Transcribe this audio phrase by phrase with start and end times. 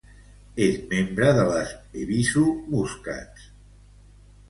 [0.67, 1.75] És membre de les
[2.07, 3.49] Ebisu Muscats.